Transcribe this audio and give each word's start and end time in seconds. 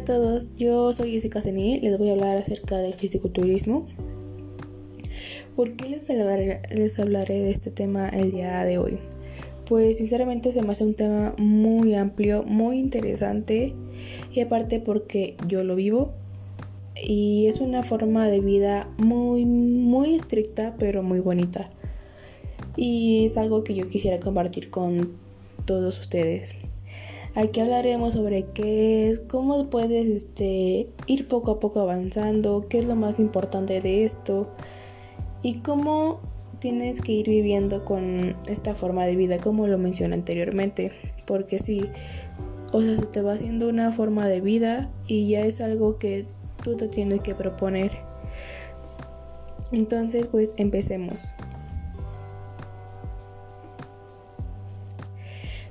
a 0.00 0.04
todos, 0.04 0.56
yo 0.56 0.94
soy 0.94 1.12
Jessica 1.12 1.42
Senil, 1.42 1.82
les 1.82 1.98
voy 1.98 2.08
a 2.08 2.12
hablar 2.12 2.38
acerca 2.38 2.78
del 2.78 2.94
fisiculturismo. 2.94 3.86
¿Por 5.54 5.76
qué 5.76 5.90
les 5.90 6.08
hablaré, 6.08 6.62
les 6.74 6.98
hablaré 6.98 7.40
de 7.40 7.50
este 7.50 7.70
tema 7.70 8.08
el 8.08 8.30
día 8.30 8.64
de 8.64 8.78
hoy? 8.78 8.98
Pues 9.66 9.98
sinceramente 9.98 10.52
se 10.52 10.62
me 10.62 10.72
hace 10.72 10.84
un 10.84 10.94
tema 10.94 11.34
muy 11.36 11.94
amplio, 11.94 12.44
muy 12.44 12.78
interesante 12.78 13.74
y 14.32 14.40
aparte 14.40 14.80
porque 14.80 15.36
yo 15.46 15.64
lo 15.64 15.74
vivo 15.74 16.12
y 16.96 17.46
es 17.48 17.60
una 17.60 17.82
forma 17.82 18.26
de 18.28 18.40
vida 18.40 18.88
muy 18.96 19.44
muy 19.44 20.14
estricta 20.14 20.76
pero 20.78 21.02
muy 21.02 21.20
bonita 21.20 21.70
y 22.74 23.26
es 23.26 23.36
algo 23.36 23.64
que 23.64 23.74
yo 23.74 23.88
quisiera 23.88 24.18
compartir 24.18 24.70
con 24.70 25.12
todos 25.66 26.00
ustedes. 26.00 26.54
Aquí 27.36 27.60
hablaremos 27.60 28.14
sobre 28.14 28.44
qué 28.46 29.08
es, 29.08 29.20
cómo 29.20 29.70
puedes 29.70 30.08
este, 30.08 30.88
ir 31.06 31.28
poco 31.28 31.52
a 31.52 31.60
poco 31.60 31.80
avanzando, 31.80 32.66
qué 32.68 32.78
es 32.78 32.86
lo 32.86 32.96
más 32.96 33.20
importante 33.20 33.80
de 33.80 34.04
esto 34.04 34.48
y 35.42 35.60
cómo 35.60 36.20
tienes 36.58 37.00
que 37.00 37.12
ir 37.12 37.28
viviendo 37.28 37.84
con 37.84 38.36
esta 38.48 38.74
forma 38.74 39.06
de 39.06 39.16
vida, 39.16 39.38
como 39.38 39.66
lo 39.68 39.78
mencioné 39.78 40.14
anteriormente. 40.14 40.92
Porque 41.24 41.58
sí, 41.58 41.82
o 42.72 42.82
sea, 42.82 42.96
se 42.96 43.06
te 43.06 43.22
va 43.22 43.34
haciendo 43.34 43.68
una 43.68 43.92
forma 43.92 44.26
de 44.28 44.40
vida 44.40 44.90
y 45.06 45.28
ya 45.28 45.40
es 45.40 45.60
algo 45.60 45.98
que 45.98 46.26
tú 46.62 46.76
te 46.76 46.88
tienes 46.88 47.20
que 47.20 47.34
proponer. 47.34 47.92
Entonces, 49.72 50.26
pues 50.26 50.50
empecemos. 50.56 51.32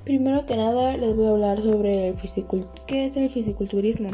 Primero 0.04 0.46
que 0.46 0.56
nada 0.56 0.96
les 0.96 1.14
voy 1.14 1.26
a 1.26 1.30
hablar 1.30 1.60
sobre 1.60 2.08
el 2.08 2.14
qué 2.86 3.04
es 3.04 3.16
el 3.16 3.28
fisiculturismo. 3.28 4.10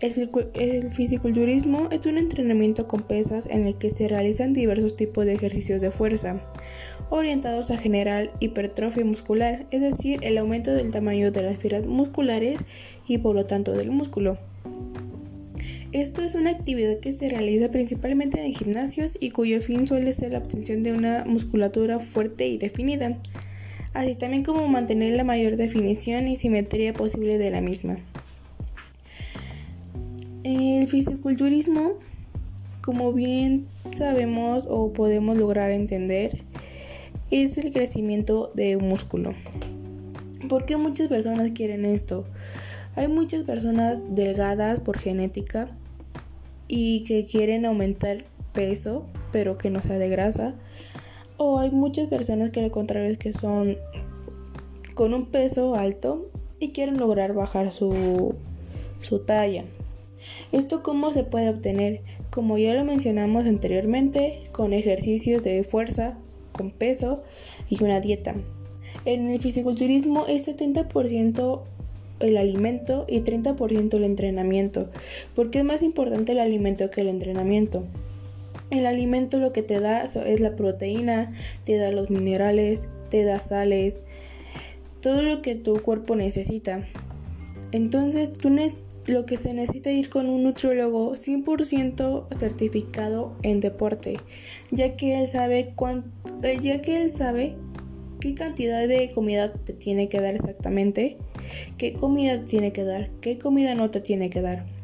El, 0.00 0.30
el, 0.54 0.92
fisiculturismo 0.92 1.88
es 1.90 2.06
un 2.06 2.16
entrenamiento 2.16 2.86
con 2.86 3.02
pesas 3.02 3.46
en 3.46 3.66
el 3.66 3.76
que 3.76 3.90
se 3.90 4.06
realizan 4.06 4.52
diversos 4.52 4.94
tipos 4.94 5.26
de 5.26 5.34
ejercicios 5.34 5.80
de 5.80 5.90
fuerza, 5.90 6.40
orientados 7.10 7.70
a 7.72 7.76
generar 7.76 8.30
hipertrofia 8.38 9.04
muscular, 9.04 9.66
es 9.72 9.80
decir, 9.80 10.20
el 10.22 10.38
aumento 10.38 10.72
del 10.72 10.92
tamaño 10.92 11.32
de 11.32 11.42
las 11.42 11.58
fibras 11.58 11.86
musculares 11.86 12.60
y 13.08 13.18
por 13.18 13.34
lo 13.34 13.46
tanto 13.46 13.72
del 13.72 13.90
músculo. 13.90 14.38
Esto 15.90 16.22
es 16.22 16.34
una 16.34 16.50
actividad 16.50 16.98
que 17.00 17.10
se 17.10 17.28
realiza 17.28 17.70
principalmente 17.70 18.44
en 18.44 18.54
gimnasios 18.54 19.16
y 19.18 19.30
cuyo 19.30 19.60
fin 19.60 19.86
suele 19.86 20.12
ser 20.12 20.32
la 20.32 20.38
obtención 20.38 20.82
de 20.82 20.92
una 20.92 21.24
musculatura 21.24 21.98
fuerte 21.98 22.46
y 22.46 22.58
definida 22.58 23.18
así 23.96 24.14
también 24.14 24.44
como 24.44 24.68
mantener 24.68 25.16
la 25.16 25.24
mayor 25.24 25.56
definición 25.56 26.28
y 26.28 26.36
simetría 26.36 26.92
posible 26.92 27.38
de 27.38 27.50
la 27.50 27.60
misma. 27.60 27.96
El 30.44 30.86
fisiculturismo, 30.86 31.94
como 32.82 33.12
bien 33.12 33.66
sabemos 33.96 34.64
o 34.68 34.92
podemos 34.92 35.36
lograr 35.36 35.70
entender, 35.70 36.42
es 37.30 37.58
el 37.58 37.72
crecimiento 37.72 38.50
de 38.54 38.76
un 38.76 38.88
músculo. 38.88 39.34
¿Por 40.48 40.66
qué 40.66 40.76
muchas 40.76 41.08
personas 41.08 41.50
quieren 41.50 41.84
esto? 41.84 42.26
Hay 42.94 43.08
muchas 43.08 43.42
personas 43.42 44.14
delgadas 44.14 44.78
por 44.78 44.98
genética 44.98 45.68
y 46.68 47.02
que 47.04 47.26
quieren 47.26 47.66
aumentar 47.66 48.24
peso, 48.52 49.06
pero 49.32 49.58
que 49.58 49.70
no 49.70 49.82
sea 49.82 49.98
de 49.98 50.08
grasa. 50.08 50.54
O 51.38 51.58
hay 51.58 51.70
muchas 51.70 52.08
personas 52.08 52.50
que 52.50 52.60
al 52.60 52.70
contrario 52.70 53.10
es 53.10 53.18
que 53.18 53.32
son 53.32 53.76
con 54.94 55.12
un 55.12 55.26
peso 55.26 55.74
alto 55.74 56.30
y 56.58 56.70
quieren 56.70 56.96
lograr 56.96 57.34
bajar 57.34 57.70
su, 57.72 58.34
su 59.02 59.18
talla. 59.20 59.64
¿Esto 60.52 60.82
cómo 60.82 61.12
se 61.12 61.24
puede 61.24 61.50
obtener? 61.50 62.00
Como 62.30 62.58
ya 62.58 62.74
lo 62.74 62.84
mencionamos 62.84 63.46
anteriormente, 63.46 64.44
con 64.52 64.72
ejercicios 64.72 65.42
de 65.42 65.64
fuerza, 65.64 66.18
con 66.52 66.70
peso 66.70 67.22
y 67.68 67.82
una 67.82 68.00
dieta. 68.00 68.34
En 69.04 69.28
el 69.28 69.38
fisiculturismo 69.38 70.26
es 70.26 70.48
70% 70.48 71.62
el 72.20 72.36
alimento 72.36 73.04
y 73.08 73.20
30% 73.20 73.94
el 73.94 74.04
entrenamiento, 74.04 74.88
porque 75.34 75.58
es 75.58 75.64
más 75.64 75.82
importante 75.82 76.32
el 76.32 76.38
alimento 76.38 76.90
que 76.90 77.02
el 77.02 77.08
entrenamiento. 77.08 77.84
El 78.70 78.86
alimento 78.86 79.38
lo 79.38 79.52
que 79.52 79.62
te 79.62 79.80
da 79.80 80.02
es 80.04 80.40
la 80.40 80.56
proteína, 80.56 81.32
te 81.64 81.76
da 81.76 81.92
los 81.92 82.10
minerales, 82.10 82.88
te 83.10 83.24
da 83.24 83.40
sales, 83.40 84.00
todo 85.00 85.22
lo 85.22 85.40
que 85.40 85.54
tu 85.54 85.80
cuerpo 85.82 86.16
necesita. 86.16 86.84
Entonces 87.72 88.32
tú 88.32 88.50
lo 89.06 89.24
que 89.24 89.36
se 89.36 89.54
necesita 89.54 89.90
ir 89.90 90.08
con 90.08 90.28
un 90.28 90.42
nutriólogo 90.42 91.14
100% 91.14 92.26
certificado 92.36 93.36
en 93.42 93.60
deporte, 93.60 94.18
ya 94.70 94.96
que 94.96 95.20
él 95.20 95.28
sabe 95.28 95.74
eh, 96.42 96.58
ya 96.60 96.82
que 96.82 97.02
él 97.02 97.10
sabe 97.10 97.54
qué 98.20 98.34
cantidad 98.34 98.86
de 98.88 99.12
comida 99.12 99.52
te 99.52 99.72
tiene 99.72 100.08
que 100.08 100.20
dar 100.20 100.34
exactamente, 100.34 101.18
qué 101.78 101.92
comida 101.92 102.40
te 102.40 102.46
tiene 102.46 102.72
que 102.72 102.84
dar, 102.84 103.10
qué 103.20 103.38
comida 103.38 103.74
no 103.74 103.90
te 103.90 104.00
tiene 104.00 104.30
que 104.30 104.42
dar. 104.42 104.75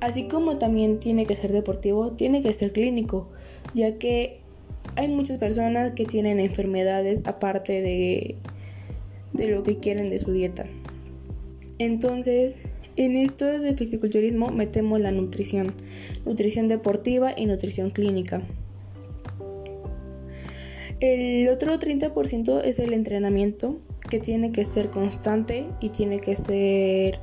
Así 0.00 0.28
como 0.28 0.58
también 0.58 0.98
tiene 0.98 1.26
que 1.26 1.36
ser 1.36 1.52
deportivo, 1.52 2.12
tiene 2.12 2.42
que 2.42 2.52
ser 2.52 2.72
clínico, 2.72 3.28
ya 3.74 3.96
que 3.98 4.40
hay 4.94 5.08
muchas 5.08 5.38
personas 5.38 5.92
que 5.92 6.04
tienen 6.04 6.38
enfermedades 6.38 7.22
aparte 7.24 7.80
de, 7.80 8.36
de 9.32 9.48
lo 9.48 9.62
que 9.62 9.78
quieren 9.78 10.08
de 10.08 10.18
su 10.18 10.32
dieta. 10.32 10.66
Entonces, 11.78 12.58
en 12.96 13.16
esto 13.16 13.46
de 13.46 13.76
fisiculturismo 13.76 14.50
metemos 14.50 15.00
la 15.00 15.12
nutrición, 15.12 15.74
nutrición 16.24 16.68
deportiva 16.68 17.32
y 17.36 17.46
nutrición 17.46 17.90
clínica. 17.90 18.42
El 21.00 21.48
otro 21.50 21.78
30% 21.78 22.62
es 22.64 22.78
el 22.78 22.94
entrenamiento, 22.94 23.78
que 24.08 24.18
tiene 24.18 24.52
que 24.52 24.64
ser 24.64 24.88
constante 24.88 25.66
y 25.80 25.90
tiene 25.90 26.20
que 26.20 26.36
ser 26.36 27.18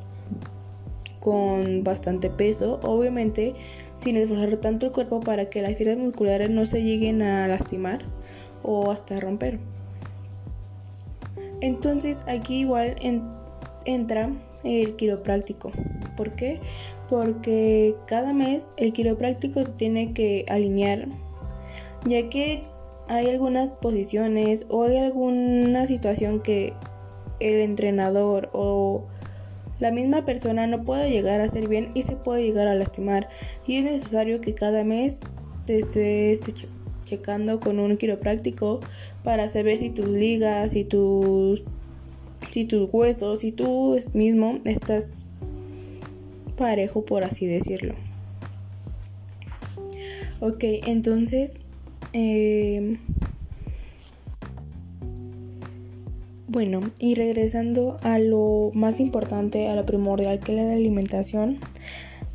con 1.23 1.85
bastante 1.85 2.29
peso, 2.29 2.81
obviamente 2.83 3.53
sin 3.95 4.17
esforzar 4.17 4.57
tanto 4.57 4.87
el 4.87 4.91
cuerpo 4.91 5.21
para 5.21 5.49
que 5.49 5.61
las 5.61 5.75
fibras 5.77 5.97
musculares 5.97 6.49
no 6.49 6.65
se 6.65 6.83
lleguen 6.83 7.21
a 7.21 7.47
lastimar 7.47 7.99
o 8.61 8.91
hasta 8.91 9.21
romper. 9.21 9.57
Entonces 11.61 12.25
aquí 12.27 12.59
igual 12.59 12.95
entra 13.85 14.33
el 14.65 14.97
quiropráctico. 14.97 15.71
¿Por 16.17 16.31
qué? 16.35 16.59
Porque 17.07 17.95
cada 18.05 18.33
mes 18.33 18.69
el 18.75 18.91
quiropráctico 18.91 19.63
tiene 19.63 20.11
que 20.11 20.43
alinear, 20.49 21.07
ya 22.05 22.27
que 22.27 22.65
hay 23.07 23.29
algunas 23.29 23.71
posiciones 23.71 24.65
o 24.67 24.83
hay 24.83 24.97
alguna 24.97 25.85
situación 25.85 26.41
que 26.41 26.73
el 27.39 27.61
entrenador 27.61 28.49
o 28.51 29.05
la 29.83 29.91
misma 29.91 30.23
persona 30.23 30.65
no 30.65 30.85
puede 30.85 31.11
llegar 31.11 31.41
a 31.41 31.43
hacer 31.43 31.67
bien 31.67 31.91
y 31.93 32.03
se 32.03 32.15
puede 32.15 32.41
llegar 32.41 32.69
a 32.69 32.73
lastimar. 32.73 33.27
Y 33.67 33.75
es 33.75 33.83
necesario 33.83 34.39
que 34.39 34.53
cada 34.53 34.85
mes 34.85 35.19
te 35.65 35.79
estés 35.79 36.39
checando 37.01 37.59
con 37.59 37.79
un 37.79 37.97
quiropráctico 37.97 38.79
para 39.25 39.49
saber 39.49 39.79
si 39.79 39.89
tus 39.89 40.07
ligas, 40.07 40.71
si 40.71 40.85
tus, 40.85 41.65
si 42.49 42.63
tus 42.63 42.93
huesos, 42.93 43.41
si 43.41 43.51
tú 43.51 43.99
mismo 44.13 44.61
estás 44.63 45.25
parejo, 46.55 47.03
por 47.03 47.25
así 47.25 47.45
decirlo. 47.45 47.93
Ok, 50.39 50.63
entonces... 50.87 51.57
Eh, 52.13 52.99
Bueno, 56.53 56.79
y 56.99 57.15
regresando 57.15 57.97
a 58.03 58.19
lo 58.19 58.69
más 58.75 58.99
importante, 58.99 59.69
a 59.69 59.75
lo 59.75 59.87
primordial 59.87 60.39
que 60.39 60.51
es 60.51 60.57
la 60.63 60.73
alimentación, 60.73 61.57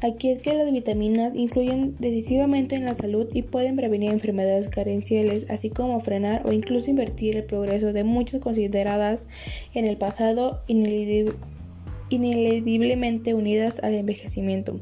aquí 0.00 0.30
es 0.30 0.42
que 0.42 0.54
las 0.54 0.72
vitaminas 0.72 1.36
influyen 1.36 1.94
decisivamente 2.00 2.74
en 2.74 2.84
la 2.84 2.94
salud 2.94 3.28
y 3.32 3.42
pueden 3.42 3.76
prevenir 3.76 4.10
enfermedades 4.10 4.70
carenciales, 4.70 5.46
así 5.48 5.70
como 5.70 6.00
frenar 6.00 6.44
o 6.44 6.52
incluso 6.52 6.90
invertir 6.90 7.36
el 7.36 7.44
progreso 7.44 7.92
de 7.92 8.02
muchas 8.02 8.40
consideradas 8.40 9.28
en 9.72 9.84
el 9.84 9.96
pasado 9.96 10.62
ineludiblemente 10.66 13.34
unidas 13.34 13.78
al 13.84 13.94
envejecimiento. 13.94 14.80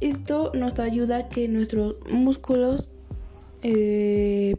Esto 0.00 0.52
nos 0.54 0.78
ayuda 0.78 1.16
a 1.16 1.28
que 1.28 1.48
nuestros 1.48 1.96
músculos 2.12 2.86
eh, 3.64 4.54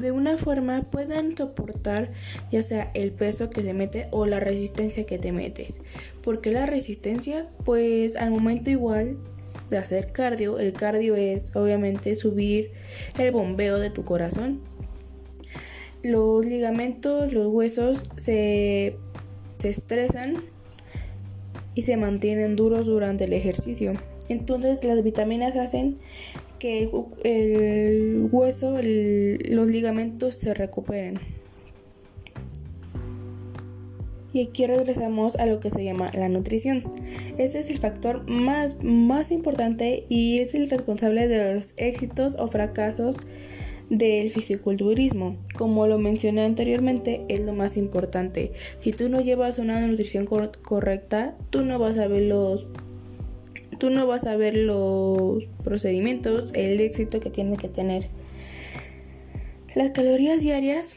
de 0.00 0.12
una 0.12 0.36
forma 0.36 0.82
puedan 0.82 1.36
soportar 1.36 2.10
ya 2.50 2.62
sea 2.62 2.90
el 2.94 3.12
peso 3.12 3.50
que 3.50 3.62
se 3.62 3.72
mete 3.72 4.08
o 4.10 4.26
la 4.26 4.40
resistencia 4.40 5.06
que 5.06 5.18
te 5.18 5.32
metes. 5.32 5.80
Porque 6.22 6.52
la 6.52 6.66
resistencia, 6.66 7.48
pues 7.64 8.16
al 8.16 8.30
momento 8.30 8.70
igual 8.70 9.16
de 9.70 9.78
hacer 9.78 10.12
cardio, 10.12 10.58
el 10.58 10.72
cardio 10.72 11.16
es 11.16 11.54
obviamente 11.56 12.14
subir 12.14 12.72
el 13.18 13.32
bombeo 13.32 13.78
de 13.78 13.90
tu 13.90 14.04
corazón. 14.04 14.60
Los 16.02 16.44
ligamentos, 16.46 17.32
los 17.32 17.52
huesos 17.52 18.02
se, 18.16 18.96
se 19.58 19.68
estresan 19.68 20.44
y 21.74 21.82
se 21.82 21.96
mantienen 21.96 22.56
duros 22.56 22.86
durante 22.86 23.24
el 23.24 23.32
ejercicio. 23.32 23.94
Entonces 24.28 24.82
las 24.84 25.02
vitaminas 25.02 25.56
hacen 25.56 25.98
que 26.58 26.88
el, 27.24 28.28
hueso, 28.30 28.78
los 28.78 29.68
ligamentos 29.68 30.34
se 30.34 30.54
recuperen. 30.54 31.20
Y 34.32 34.42
aquí 34.42 34.66
regresamos 34.66 35.36
a 35.36 35.46
lo 35.46 35.60
que 35.60 35.70
se 35.70 35.82
llama 35.82 36.10
la 36.12 36.28
nutrición. 36.28 36.84
Este 37.38 37.58
es 37.58 37.70
el 37.70 37.78
factor 37.78 38.28
más, 38.28 38.82
más 38.82 39.30
importante 39.30 40.04
y 40.10 40.40
es 40.40 40.54
el 40.54 40.68
responsable 40.68 41.26
de 41.26 41.54
los 41.54 41.72
éxitos 41.78 42.36
o 42.38 42.46
fracasos 42.46 43.16
del 43.88 44.30
fisiculturismo. 44.30 45.36
Como 45.54 45.86
lo 45.86 45.98
mencioné 45.98 46.44
anteriormente, 46.44 47.24
es 47.28 47.40
lo 47.40 47.54
más 47.54 47.76
importante. 47.76 48.52
Si 48.80 48.92
tú 48.92 49.08
no 49.08 49.20
llevas 49.20 49.58
una 49.58 49.80
nutrición 49.86 50.26
correcta, 50.26 51.36
tú 51.50 51.62
no 51.62 51.78
vas 51.78 51.96
a 51.98 52.08
ver 52.08 52.22
los 52.22 52.68
tú 53.78 53.90
no 53.90 54.06
vas 54.06 54.26
a 54.26 54.36
ver 54.36 54.56
los 54.56 55.44
procedimientos, 55.62 56.52
el 56.54 56.80
éxito 56.80 57.20
que 57.20 57.30
tiene 57.30 57.56
que 57.56 57.68
tener. 57.68 58.08
Las 59.74 59.90
calorías 59.90 60.40
diarias 60.40 60.96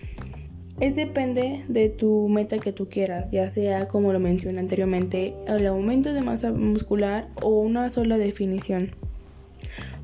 es 0.79 0.95
depende 0.95 1.65
de 1.67 1.89
tu 1.89 2.29
meta 2.29 2.59
que 2.59 2.71
tú 2.71 2.87
quieras, 2.87 3.29
ya 3.31 3.49
sea 3.49 3.87
como 3.87 4.13
lo 4.13 4.19
mencioné 4.19 4.59
anteriormente, 4.59 5.35
el 5.47 5.67
aumento 5.67 6.13
de 6.13 6.21
masa 6.21 6.51
muscular 6.51 7.27
o 7.41 7.49
una 7.49 7.89
sola 7.89 8.17
definición. 8.17 8.91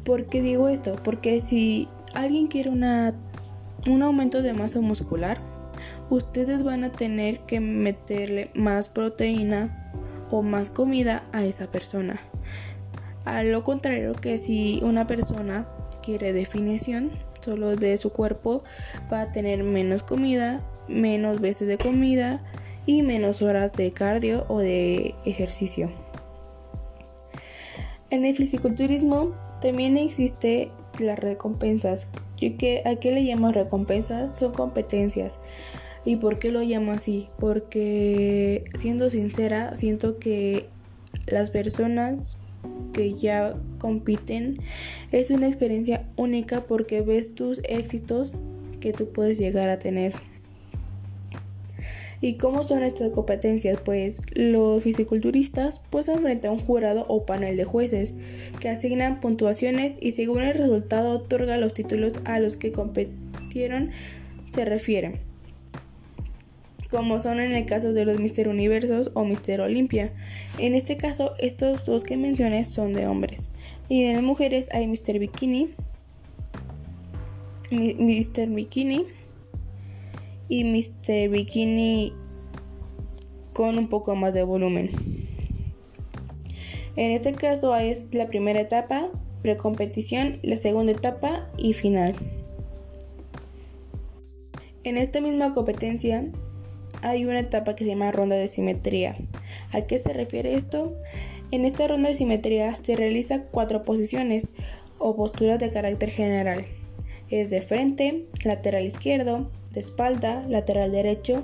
¿Por 0.04 0.26
qué 0.26 0.42
digo 0.42 0.68
esto? 0.68 0.98
Porque 1.04 1.40
si 1.40 1.88
alguien 2.14 2.48
quiere 2.48 2.70
una, 2.70 3.16
un 3.88 4.04
aumento 4.04 4.42
de 4.42 4.54
masa 4.54 4.82
muscular, 4.82 5.40
ustedes 6.10 6.64
van 6.64 6.84
a 6.84 6.92
tener 6.92 7.40
que 7.42 7.60
meterle 7.60 8.52
más 8.54 8.90
proteína 8.90 9.94
o 10.30 10.42
más 10.42 10.70
comida 10.70 11.24
a 11.32 11.46
esa 11.46 11.68
persona. 11.68 12.20
A 13.26 13.44
lo 13.44 13.64
contrario 13.64 14.14
que 14.14 14.38
si 14.38 14.80
una 14.84 15.08
persona 15.08 15.68
quiere 16.04 16.32
definición 16.32 17.12
solo 17.42 17.76
de 17.76 17.98
su 17.98 18.12
cuerpo, 18.12 18.64
va 19.12 19.22
a 19.22 19.32
tener 19.32 19.64
menos 19.64 20.04
comida, 20.04 20.62
menos 20.88 21.42
veces 21.42 21.68
de 21.68 21.78
comida 21.78 22.44
y 22.86 23.02
menos 23.02 23.42
horas 23.42 23.74
de 23.74 23.92
cardio 23.92 24.46
o 24.48 24.60
de 24.60 25.16
ejercicio. 25.26 25.92
En 28.12 28.26
el 28.26 28.36
fisiculturismo 28.36 29.36
también 29.62 29.98
existe 29.98 30.72
las 31.00 31.18
recompensas. 31.18 32.10
¿Y 32.40 32.52
que, 32.52 32.84
¿A 32.86 32.98
qué 32.98 33.12
le 33.12 33.22
llamo 33.22 33.52
recompensas? 33.52 34.38
Son 34.38 34.52
competencias. 34.54 35.40
¿Y 36.04 36.18
por 36.18 36.38
qué 36.38 36.52
lo 36.52 36.62
llamo 36.62 36.92
así? 36.92 37.30
Porque 37.40 38.66
siendo 38.78 39.10
sincera, 39.10 39.76
siento 39.76 40.20
que 40.20 40.68
las 41.28 41.50
personas 41.50 42.38
que 42.94 43.14
ya 43.14 43.56
compiten 43.80 44.56
es 45.12 45.32
una 45.32 45.48
experiencia 45.48 46.08
única 46.16 46.66
porque 46.66 47.02
ves 47.02 47.36
tus 47.36 47.62
éxitos 47.68 48.36
que 48.80 48.94
tú 48.94 49.12
puedes 49.12 49.38
llegar 49.38 49.70
a 49.70 49.80
tener. 49.80 50.14
¿Y 52.22 52.36
cómo 52.36 52.64
son 52.64 52.84
estas 52.84 53.12
competencias? 53.12 53.80
Pues 53.84 54.22
los 54.34 54.82
fisiculturistas 54.82 55.82
pues 55.90 56.10
frente 56.10 56.48
a 56.48 56.52
un 56.52 56.60
jurado 56.60 57.06
o 57.08 57.26
panel 57.26 57.58
de 57.58 57.66
jueces 57.66 58.14
que 58.60 58.70
asignan 58.70 59.20
puntuaciones 59.20 59.96
y 60.00 60.12
según 60.12 60.42
el 60.42 60.56
resultado 60.56 61.12
otorga 61.12 61.58
los 61.58 61.74
títulos 61.74 62.14
a 62.24 62.40
los 62.40 62.58
que 62.58 62.72
competieron 62.72 63.92
se 64.50 64.66
refieren 64.66 65.20
como 66.96 67.20
son 67.20 67.42
en 67.42 67.52
el 67.52 67.66
caso 67.66 67.92
de 67.92 68.06
los 68.06 68.20
Mister 68.20 68.48
Universos 68.48 69.12
o 69.16 69.26
Mister 69.26 69.60
Olimpia. 69.60 70.14
En 70.58 70.76
este 70.76 70.96
caso, 70.96 71.34
estos 71.40 71.86
dos 71.86 72.06
que 72.06 72.16
mencioné 72.16 72.64
son 72.64 72.94
de 72.94 73.06
hombres. 73.06 73.50
Y 73.90 74.06
en 74.06 74.24
mujeres 74.24 74.70
hay 74.72 74.88
Mister 74.88 75.20
Bikini, 75.20 75.74
Mister 77.70 78.48
Bikini 78.48 79.04
y 80.48 80.64
Mister 80.64 81.30
Bikini 81.30 82.14
con 83.52 83.78
un 83.78 83.90
poco 83.90 84.16
más 84.16 84.34
de 84.34 84.44
volumen. 84.44 84.92
En 86.96 87.12
este 87.12 87.34
caso 87.34 87.74
hay 87.74 88.08
la 88.14 88.28
primera 88.28 88.62
etapa, 88.62 89.10
precompetición, 89.42 90.40
la 90.44 90.56
segunda 90.56 90.94
etapa 90.94 91.50
y 91.58 91.74
final. 91.74 92.16
En 94.86 94.96
esta 94.98 95.20
misma 95.20 95.54
competencia 95.54 96.24
hay 97.06 97.26
una 97.26 97.40
etapa 97.40 97.76
que 97.76 97.84
se 97.84 97.92
llama 97.92 98.12
ronda 98.12 98.36
de 98.36 98.48
simetría. 98.48 99.16
¿A 99.72 99.82
qué 99.82 100.00
se 100.00 100.12
refiere 100.12 100.56
esto? 100.56 100.98
En 101.52 101.64
esta 101.64 101.88
ronda 101.88 102.10
de 102.10 102.16
simetría 102.16 102.76
se 102.76 102.96
realiza 102.96 103.44
cuatro 103.44 103.84
posiciones 103.84 104.48
o 104.98 105.16
posturas 105.16 105.60
de 105.60 105.70
carácter 105.70 106.10
general. 106.10 106.66
Es 107.30 107.52
de 107.52 107.62
frente, 107.62 108.26
lateral 108.44 108.86
izquierdo, 108.86 109.52
de 109.72 109.82
espalda, 109.82 110.42
lateral 110.50 110.92
derecho 110.92 111.44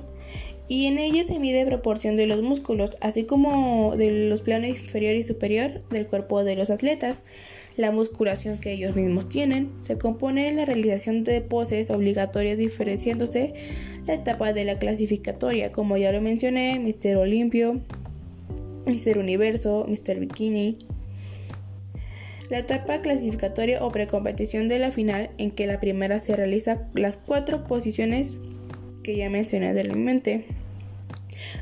y 0.68 0.88
en 0.88 0.98
ella 0.98 1.24
se 1.24 1.38
mide 1.38 1.66
proporción 1.66 2.16
de 2.16 2.26
los 2.26 2.42
músculos, 2.42 2.98
así 3.02 3.26
como 3.26 3.96
de 3.98 4.30
los 4.30 4.42
planos 4.42 4.70
inferior 4.70 5.16
y 5.16 5.22
superior 5.22 5.84
del 5.90 6.08
cuerpo 6.08 6.44
de 6.44 6.56
los 6.56 6.72
atletas. 6.72 7.22
La 7.78 7.92
musculación 7.92 8.58
que 8.58 8.72
ellos 8.72 8.96
mismos 8.96 9.30
tienen 9.30 9.72
se 9.82 9.98
compone 9.98 10.50
en 10.50 10.58
la 10.58 10.66
realización 10.66 11.24
de 11.24 11.42
poses 11.42 11.90
obligatorias 11.90 12.58
diferenciándose 12.58 13.54
etapa 14.14 14.54
de 14.54 14.66
la 14.66 14.80
clasificatoria, 14.80 15.72
como 15.72 15.98
ya 15.98 16.12
lo 16.12 16.22
mencioné, 16.22 16.80
Mister 16.80 17.18
Olimpio, 17.18 17.82
Mister 18.86 19.18
Universo, 19.18 19.86
Mister 19.88 20.20
Bikini. 20.20 20.78
La 22.50 22.60
etapa 22.60 23.02
clasificatoria 23.02 23.84
o 23.84 23.92
precompetición 23.92 24.68
de 24.68 24.80
la 24.80 24.92
final, 24.92 25.30
en 25.38 25.52
que 25.52 25.68
la 25.68 25.80
primera 25.80 26.20
se 26.20 26.36
realiza 26.36 26.88
las 26.94 27.16
cuatro 27.16 27.64
posiciones 27.64 28.38
que 29.04 29.16
ya 29.16 29.30
mencioné 29.30 29.70
anteriormente. 29.70 30.46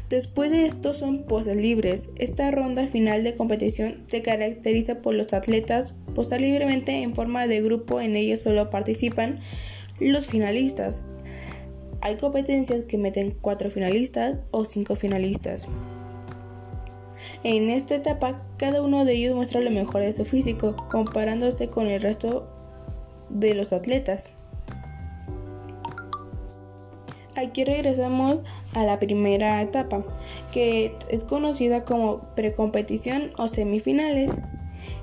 Después 0.09 0.49
de 0.49 0.65
esto 0.65 0.93
son 0.93 1.23
poses 1.23 1.55
libres. 1.55 2.09
Esta 2.17 2.49
ronda 2.49 2.87
final 2.87 3.23
de 3.23 3.35
competición 3.35 4.03
se 4.07 4.23
caracteriza 4.23 5.01
por 5.01 5.13
los 5.13 5.33
atletas 5.33 5.95
posar 6.15 6.41
libremente 6.41 7.03
en 7.03 7.13
forma 7.13 7.47
de 7.47 7.61
grupo, 7.61 8.01
en 8.01 8.15
ellos 8.15 8.41
solo 8.41 8.71
participan 8.71 9.39
los 9.99 10.25
finalistas. 10.27 11.03
Hay 12.01 12.15
competencias 12.17 12.83
que 12.83 12.97
meten 12.97 13.37
cuatro 13.41 13.69
finalistas 13.69 14.37
o 14.51 14.65
cinco 14.65 14.95
finalistas. 14.95 15.68
En 17.44 17.69
esta 17.69 17.95
etapa, 17.95 18.41
cada 18.57 18.81
uno 18.81 19.06
de 19.06 19.13
ellos 19.13 19.35
muestra 19.35 19.61
lo 19.61 19.71
mejor 19.71 20.01
de 20.01 20.13
su 20.13 20.25
físico, 20.25 20.75
comparándose 20.89 21.69
con 21.69 21.87
el 21.87 22.01
resto 22.01 22.47
de 23.29 23.53
los 23.53 23.73
atletas. 23.73 24.29
Aquí 27.35 27.63
regresamos 27.63 28.39
a 28.73 28.83
la 28.83 28.99
primera 28.99 29.61
etapa, 29.61 30.03
que 30.51 30.94
es 31.09 31.23
conocida 31.23 31.85
como 31.85 32.21
precompetición 32.35 33.31
o 33.37 33.47
semifinales. 33.47 34.31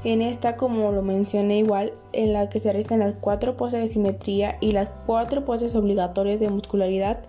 En 0.04 0.22
esta, 0.22 0.56
como 0.56 0.92
lo 0.92 1.02
mencioné 1.02 1.58
igual, 1.58 1.92
en 2.12 2.32
la 2.32 2.48
que 2.48 2.60
se 2.60 2.72
realizan 2.72 3.00
las 3.00 3.14
cuatro 3.14 3.56
poses 3.56 3.80
de 3.80 3.88
simetría 3.88 4.56
y 4.60 4.72
las 4.72 4.88
cuatro 5.06 5.44
poses 5.44 5.74
obligatorias 5.74 6.40
de 6.40 6.48
muscularidad. 6.48 7.22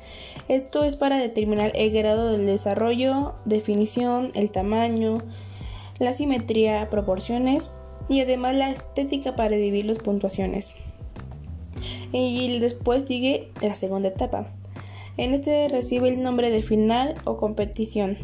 Esto 0.47 0.83
es 0.83 0.95
para 0.95 1.17
determinar 1.17 1.71
el 1.75 1.91
grado 1.91 2.31
del 2.31 2.45
desarrollo, 2.45 3.35
definición, 3.45 4.31
el 4.35 4.51
tamaño, 4.51 5.19
la 5.99 6.13
simetría, 6.13 6.89
proporciones 6.89 7.71
y 8.09 8.21
además 8.21 8.55
la 8.55 8.69
estética 8.69 9.35
para 9.35 9.55
dividir 9.55 9.85
las 9.85 9.97
puntuaciones. 9.97 10.75
Y 12.11 12.59
después 12.59 13.03
sigue 13.03 13.51
la 13.61 13.75
segunda 13.75 14.09
etapa. 14.09 14.47
En 15.17 15.33
este 15.33 15.67
recibe 15.67 16.09
el 16.09 16.21
nombre 16.21 16.51
de 16.51 16.61
final 16.61 17.15
o 17.25 17.37
competición. 17.37 18.17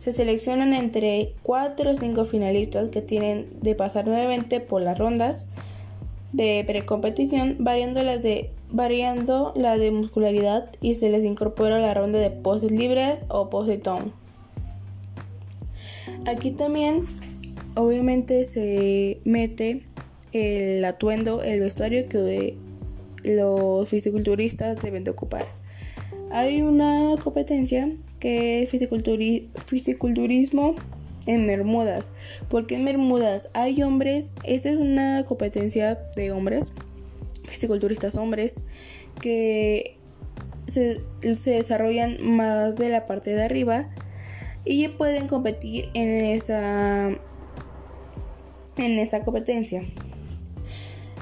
Se 0.00 0.12
seleccionan 0.12 0.74
entre 0.74 1.34
4 1.42 1.90
o 1.90 1.94
5 1.94 2.24
finalistas 2.24 2.88
que 2.88 3.02
tienen 3.02 3.48
de 3.60 3.74
pasar 3.74 4.06
nuevamente 4.06 4.60
por 4.60 4.82
las 4.82 4.98
rondas 4.98 5.46
de 6.32 6.62
precompetición, 6.66 7.56
variando 7.58 8.00
variando 8.70 9.52
la 9.56 9.78
de 9.78 9.90
muscularidad 9.90 10.70
y 10.80 10.94
se 10.94 11.10
les 11.10 11.24
incorpora 11.24 11.78
la 11.78 11.94
ronda 11.94 12.18
de 12.18 12.30
poses 12.30 12.70
libres 12.70 13.20
o 13.28 13.48
pose 13.48 13.80
Aquí 16.26 16.50
también 16.50 17.04
obviamente 17.74 18.44
se 18.44 19.18
mete 19.24 19.84
el 20.32 20.84
atuendo, 20.84 21.42
el 21.42 21.60
vestuario 21.60 22.08
que 22.08 22.56
los 23.24 23.88
fisiculturistas 23.88 24.78
deben 24.80 25.04
de 25.04 25.10
ocupar. 25.10 25.46
Hay 26.30 26.60
una 26.60 27.14
competencia 27.22 27.90
que 28.20 28.62
es 28.62 28.70
fisiculturismo 28.70 30.74
en 31.26 31.46
Bermudas. 31.46 32.12
Porque 32.48 32.76
en 32.76 32.84
Bermudas 32.84 33.50
hay 33.54 33.82
hombres, 33.82 34.34
esta 34.44 34.70
es 34.70 34.76
una 34.76 35.24
competencia 35.24 35.98
de 36.16 36.32
hombres, 36.32 36.72
fisiculturistas 37.46 38.16
hombres, 38.16 38.60
que 39.20 39.96
se, 40.66 41.00
desarrollan 41.22 42.18
más 42.22 42.76
de 42.76 42.90
la 42.90 43.06
parte 43.06 43.34
de 43.34 43.42
arriba 43.42 43.88
y 44.64 44.88
pueden 44.88 45.28
competir 45.28 45.88
en 45.94 46.24
esa 46.24 47.10
en 48.76 48.98
esa 48.98 49.20
competencia. 49.20 49.82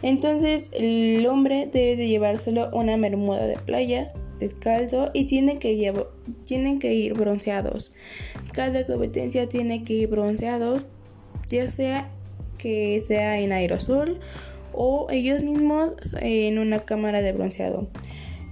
Entonces 0.03 0.71
el 0.75 1.27
hombre 1.27 1.69
debe 1.73 1.97
de 1.97 2.09
llevar 2.09 2.39
solo 2.39 2.71
una 2.73 2.97
bermuda 2.97 3.47
de 3.47 3.57
playa, 3.57 4.13
descalzo 4.39 5.11
y 5.13 5.25
tienen 5.25 5.59
que, 5.59 5.95
tienen 6.45 6.79
que 6.79 6.95
ir 6.95 7.15
bronceados. 7.15 7.93
Cada 8.53 8.87
competencia 8.87 9.49
tiene 9.49 9.85
que 9.85 9.95
ir 9.95 10.09
bronceados, 10.09 10.85
ya 11.49 11.71
sea 11.71 12.11
que 12.59 13.01
sea 13.01 13.41
en 13.41 13.53
aerosol 13.53 14.19
o 14.73 15.09
ellos 15.11 15.43
mismos 15.43 15.93
en 16.21 16.59
una 16.59 16.81
cámara 16.81 17.23
de 17.23 17.33
bronceado. 17.33 17.89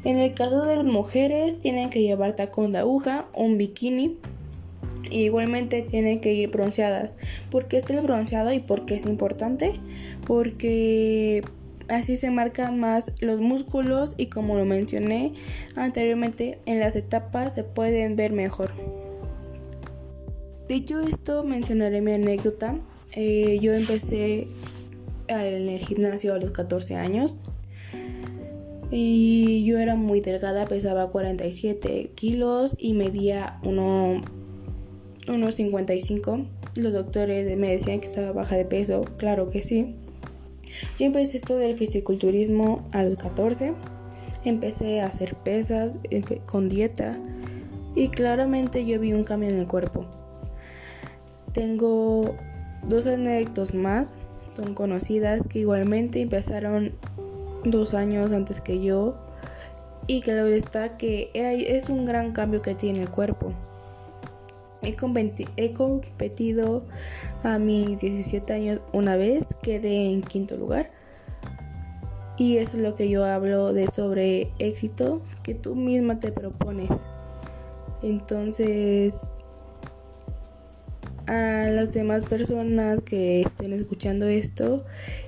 En 0.05 0.19
el 0.19 0.35
caso 0.35 0.65
de 0.67 0.77
las 0.77 0.85
mujeres 0.85 1.59
tienen 1.59 1.89
que 1.89 2.03
llevar 2.03 2.37
tacón 2.37 2.73
de 2.73 2.79
aguja, 2.79 3.27
un 3.35 3.57
bikini, 3.57 4.19
igualmente 5.11 5.83
tienen 5.83 6.21
que 6.21 6.35
ir 6.35 6.51
bronceadas. 6.51 7.15
¿Por 7.51 7.69
qué 7.69 7.79
es 7.79 7.89
el 7.91 8.01
bronceado 8.03 8.53
y 8.53 8.59
por 8.59 8.85
qué 8.85 8.97
es 8.97 9.07
importante? 9.07 9.73
Porque 10.27 11.43
así 11.89 12.17
se 12.17 12.31
marcan 12.31 12.79
más 12.79 13.13
los 13.21 13.41
músculos 13.41 14.15
y 14.17 14.27
como 14.27 14.57
lo 14.57 14.65
mencioné 14.65 15.35
anteriormente, 15.77 16.59
en 16.67 16.81
las 16.81 16.97
etapas 16.97 17.55
se 17.55 17.65
pueden 17.65 18.17
ver 18.17 18.33
mejor. 18.33 18.71
Dicho 20.69 21.01
esto, 21.01 21.43
mencionaré 21.43 22.01
mi 22.01 22.13
anécdota. 22.13 22.75
Eh, 23.17 23.59
yo 23.61 23.75
empecé 23.75 24.49
en 25.29 25.69
el 25.69 25.79
gimnasio 25.79 26.35
a 26.35 26.39
los 26.39 26.51
14 26.51 26.97
años 26.97 27.37
y 28.91 29.65
yo 29.65 29.79
era 29.79 29.95
muy 29.95 30.21
delgada, 30.21 30.67
pesaba 30.67 31.11
47 31.11 32.13
kilos 32.15 32.77
y 32.79 32.95
medía 32.95 33.59
uno 33.65 34.23
unos 35.29 35.55
55. 35.55 36.47
Los 36.77 36.93
doctores 36.93 37.57
me 37.57 37.71
decían 37.71 38.01
que 38.01 38.07
estaba 38.07 38.33
baja 38.33 38.57
de 38.57 38.65
peso, 38.65 39.05
claro 39.17 39.49
que 39.49 39.63
sí. 39.63 39.95
Yo 40.99 41.07
empecé 41.07 41.37
esto 41.37 41.57
del 41.57 41.77
fisiculturismo 41.77 42.87
a 42.93 43.03
los 43.03 43.19
14. 43.19 43.75
Empecé 44.45 45.01
a 45.01 45.07
hacer 45.07 45.35
pesas 45.37 45.97
con 46.47 46.69
dieta 46.69 47.19
y 47.95 48.09
claramente 48.09 48.85
yo 48.85 48.99
vi 49.01 49.13
un 49.13 49.25
cambio 49.25 49.51
en 49.51 49.59
el 49.59 49.67
cuerpo. 49.67 50.07
Tengo 51.53 52.35
dos 52.89 53.07
anécdotas 53.07 53.75
más, 53.75 54.11
son 54.57 54.75
conocidas, 54.75 55.41
que 55.49 55.61
igualmente 55.61 56.21
empezaron 56.21 56.93
dos 57.65 57.95
años 57.95 58.33
antes 58.33 58.61
que 58.61 58.83
yo 58.83 59.17
y 60.07 60.21
que 60.21 60.57
está 60.57 60.97
que 60.97 61.31
es 61.35 61.89
un 61.89 62.05
gran 62.05 62.33
cambio 62.33 62.61
que 62.61 62.75
tiene 62.75 63.03
el 63.03 63.09
cuerpo. 63.09 63.53
He, 64.85 65.73
competido 65.73 66.85
a 67.43 67.59
mis 67.59 67.99
17 67.99 68.53
años 68.53 68.81
una 68.93 69.17
vez, 69.17 69.47
quedé 69.63 70.11
en 70.11 70.23
quinto 70.23 70.57
lugar. 70.57 70.91
Y 72.37 72.57
eso 72.57 72.77
es 72.77 72.83
lo 72.83 72.95
que 72.95 73.09
yo 73.09 73.25
hablo 73.25 73.73
de 73.73 73.87
sobre 73.89 74.51
éxito 74.59 75.23
que 75.43 75.55
tú 75.55 75.75
misma 75.75 76.19
te 76.19 76.33
propones. 76.33 76.91
Entonces, 78.03 79.27
a 81.27 81.69
las 81.71 81.95
demás 81.95 82.25
personas 82.25 83.01
que 83.01 83.43
estén 83.43 83.73
escuchando 83.73 84.27
esto, 84.27 84.85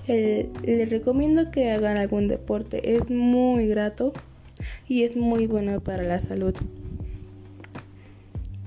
les 0.07 0.91
recomiendo 0.91 1.51
que 1.51 1.71
hagan 1.71 1.97
algún 1.97 2.29
deporte. 2.29 2.97
Es 2.97 3.11
muy 3.11 3.69
grato 3.69 4.13
y 4.89 5.05
es 5.05 5.17
muy 5.17 5.47
bueno 5.47 5.81
para 5.81 6.03
la 6.03 6.21
salud 6.21 6.55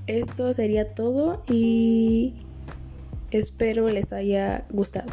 esto 0.09 0.53
sería 0.53 0.93
todo 0.93 1.43
y 1.47 2.47
espero 3.31 3.89
les 3.89 4.11
haya 4.13 4.65
gustado. 4.69 5.11